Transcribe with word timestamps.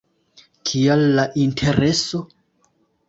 Kial 0.69 1.03
la 1.19 1.25
Intereso? 1.43 2.23